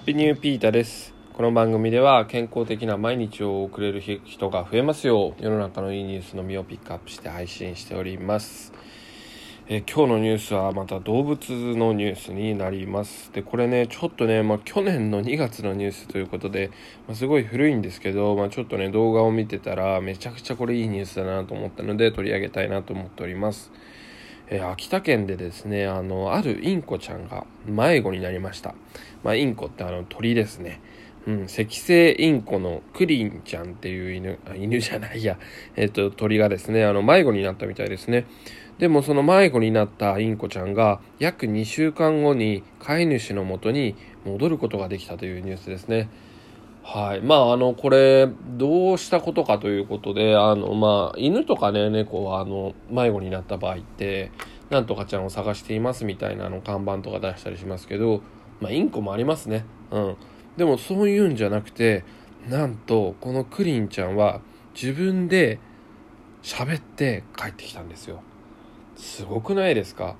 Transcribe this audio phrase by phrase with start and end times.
[0.00, 1.12] ッピーニューピーターです。
[1.34, 8.72] この番組では健康的な毎日を送れる人が増えますよう世の中のいいニュースのみをピックアップして配信しております。
[9.68, 13.30] え今日のニュースはまた動物のニュースになります。
[13.34, 16.70] で、これね、ちょっとね、まあ、去年の2月のニュースということで、
[17.06, 23.70] まあ、すごい古いんですけど、まあ、ちょっとね、動画を見てたらめちゃくちゃこれいいニュースだなと思ったので取り上げたいなと思っております。
[24.50, 28.74] えー秋田県でですねあのあるインコちゃんが迷子になりました、
[29.22, 30.80] まあ、インコってあの鳥ですね。
[31.26, 35.38] うん、赤星インコのクリンちゃんっていう犬犬じゃないや、
[35.76, 38.26] えっと鳥がですねあの迷子になったみたいですね。
[38.78, 46.08] でもその迷子になったインコちゃんが約2週間後に飼い主のもとに戻ることができたというニュースですね。
[46.82, 47.20] はい。
[47.20, 54.32] まあ、あの、これ、どうしたことかということで、あの、まあ、犬とかね、猫は、あの、迷子になった場合って、
[54.70, 58.22] なんとかちゃんを探していますみたいな、の、看板とか出したりしますけど、
[58.60, 59.64] まあ、インコもありますね。
[59.90, 60.16] うん。
[60.56, 62.02] でも、そういうんじゃなくて、
[62.48, 64.40] なんと、このクリンちゃんは、
[64.74, 65.58] 自分で
[66.42, 68.22] 喋って帰ってきたんですよ。
[68.96, 70.16] すごくないですか？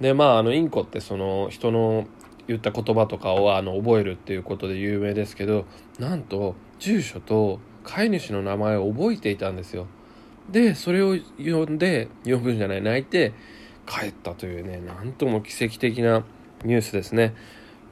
[0.00, 2.06] で、まあ、あの、インコって、その、人の
[2.50, 5.66] 言った言葉とかをあの覚えるっていうことで有名ですけど
[6.00, 9.86] なんと住所と飼い主の名前を覚えていたんですよ。
[10.50, 13.32] でそれを呼んで呼ぶんじゃない泣いて
[13.86, 16.24] 帰ったというねなんとも奇跡的な
[16.64, 17.34] ニュースですね。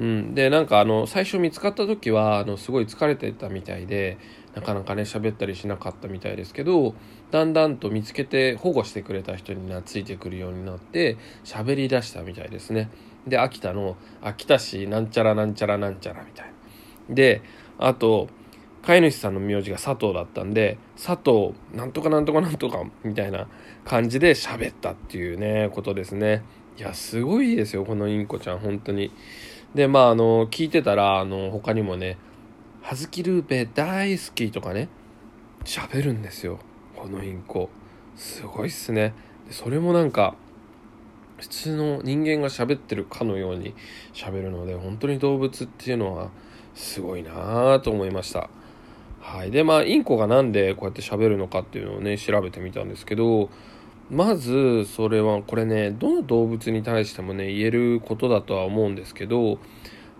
[0.00, 4.18] うん、でなんかあの最初見つかった時はあのすごい疲れてたみたいで
[4.54, 6.94] なかなかね喋ったりしなかったみたいですけど
[7.30, 12.90] だんだんと見つけて保護してくれた人に懐いてくるようになって喋り出したみたいですね。
[13.28, 16.46] で秋田の秋田市なんちゃらなんちゃらなんちゃらみたい
[17.08, 17.14] な。
[17.14, 17.42] で
[17.78, 18.28] あと
[18.82, 23.48] 飼い主さんの名字が佐藤だったんで佐藤なんとかなんとかなんとかみたいな
[23.84, 26.42] 感じで喋ったっていうねことですね。
[26.78, 29.12] いやすごいですよこのインコちゃん本当に。
[29.74, 32.16] でまああの聞いてたらあの他にもね
[32.82, 34.88] 「葉月ルーペ大好き」とかね
[35.64, 36.58] 喋るんですよ
[36.96, 37.68] このインコ。
[38.16, 39.14] すごいっすね。
[39.50, 40.34] それもなんか
[41.38, 43.74] 普通の人間が喋ってるかのように
[44.12, 46.30] 喋るので本当に動物っていうのは
[46.74, 48.50] すごいなぁと思いました。
[49.20, 49.50] はい。
[49.50, 53.50] でまあインコがなんでこうやって喋るのかっていうのをね調べてみたんですけど
[54.10, 59.58] まずそれはこれねどの動物に対してもね言えることだとは思うんですけど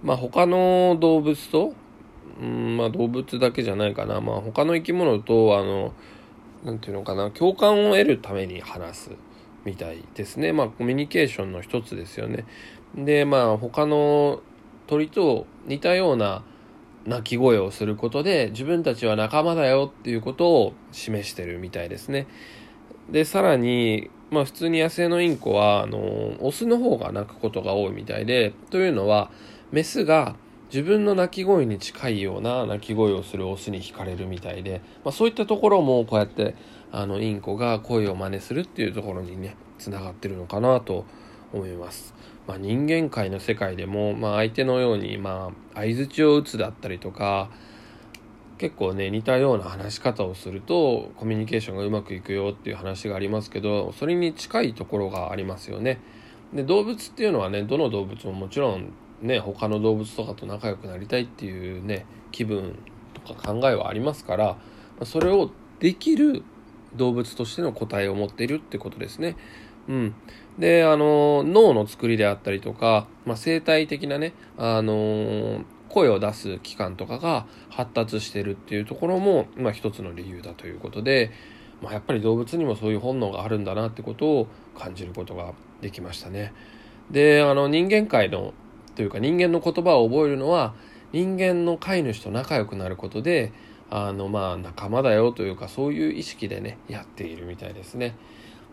[0.02, 1.74] まあ他の動物と
[2.40, 4.20] うんまあ動物だけじゃないかな。
[4.20, 5.92] まあ他の生き物とあの
[6.64, 9.27] なんていうのかな共感を得るために話す。
[9.64, 10.52] みたいですね。
[10.52, 12.44] まあコミュニケーションの一つですよね。
[12.94, 14.40] でまあ他の
[14.86, 16.42] 鳥と似たような
[17.06, 22.26] 鳴き声をすることで自分たちは仲間だよっていうことを示してるみたいですね。
[23.10, 29.30] でさらにまあ普通に野生のインコはあのオスの方が鳴くことが多いみたいでというのは
[29.72, 30.36] メスが
[30.70, 36.54] 自分の鳴き声に近いような鳴き声をするオスに惹かれるみたいで、まあ、そういったところもこうやって
[36.92, 41.04] あのインコが声を真似するっていうところにねつながってるのかなと
[41.52, 42.14] 思います。
[42.46, 47.50] まあ、人間界の世界でも、まあ、相手のように、まあ、相槌を打つだったりとか
[48.56, 56.00] 結構ね似たような話し方をするとコミュニケーションがうまくいくよっていう話がありますけどそれに近いところがありますよね。
[56.54, 62.78] で動物っていうのはねどの動物ももちろんね他の動物とかと仲良くなりたいっていうね気分
[63.12, 64.56] とか考えはありますから
[65.04, 65.50] それを
[65.80, 66.42] できる
[66.96, 69.36] 動物としての個体を持っているってことですね。
[69.88, 70.14] うん、
[70.58, 81.30] であの脳の作りであったりとか、まあ、生態的なねあの声を出す器官とかが発達してるっていうところも、まあ、一つの理由だということで、
[81.82, 86.52] まあ、やっぱり動物にもそういう本能があるんだなってことを感じることができましたね。
[87.10, 88.52] であの人間界の
[88.94, 90.74] というか人間の言葉を覚えるのは
[91.12, 93.52] 人間の飼い主と仲良くなることで
[93.90, 98.14] あのまあ仲間だよというかそういう意識でねやっているみたいですね。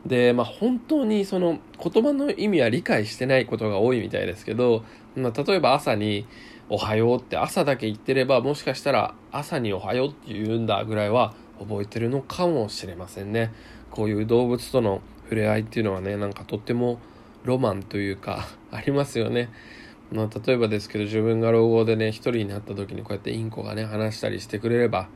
[0.05, 4.83] でまあ本当にその言葉の意味は理解してないことが多いみたいですけど、
[5.15, 6.27] まあ、例えば朝に
[6.69, 13.51] 「おはよう」って朝だけ言ってればもしかしたら朝に「おはよう」って言うんだぐらいは覚えてるのかもしれませんね。
[13.89, 16.99] こういう動物との触れ合いっていうのはねなんかとっても
[17.43, 19.49] ロマンというかありますよね。
[20.11, 25.09] まあ、例えばですけど自分が老後でね一人になった時にこうやってインコがね話したりしてくれれば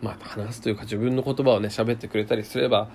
[0.00, 2.90] まあ話すというか自分の言葉をね喋ってくれたりすれば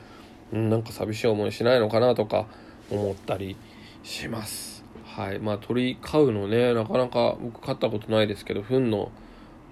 [0.51, 2.47] うんなんか寂しい思いしないのかなとか
[2.89, 3.57] 思ったり
[4.03, 4.83] します。
[5.05, 5.39] はい。
[5.39, 9.11] まあ鳥飼うのねなかなか僕飼ったことないですけど糞の、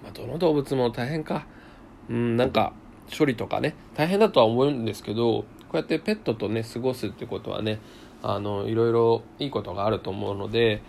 [0.03, 1.45] まあ、どの動物も大変か。
[2.09, 2.73] うんなんか
[3.17, 7.79] 処理とかね大変だとは思うんですけどこうやってペットとね過ごすってことはね
[8.21, 10.81] あのいろいろいいことがあると思うので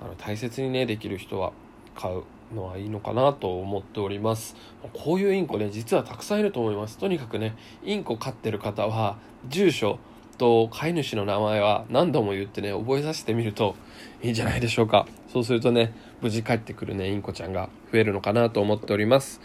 [0.00, 1.52] あの大切にねできる人は
[1.94, 2.24] 飼う
[2.54, 4.56] のはいいのかなと思っております。
[4.92, 6.98] こういうインコね実はたくさんいると思います。
[6.98, 9.18] とにかくねインコ飼ってる方は
[9.48, 9.98] 住所
[10.38, 13.74] と飼い主の名前は何度も言ってね覚えさせてみると
[14.22, 15.06] いいんじゃないでしょうか。
[15.32, 15.92] そうするとね
[16.22, 19.40] 無事帰ってくるねインコちゃんが増えるのかなと思っております。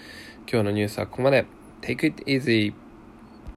[0.50, 1.46] 今日のニュースはここまで。
[1.82, 2.74] Take it easy!